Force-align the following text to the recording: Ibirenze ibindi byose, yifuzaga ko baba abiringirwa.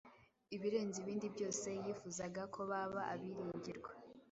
Ibirenze 0.55 0.97
ibindi 0.99 1.27
byose, 1.35 1.67
yifuzaga 1.85 2.41
ko 2.53 2.59
baba 2.71 3.01
abiringirwa. 3.13 3.91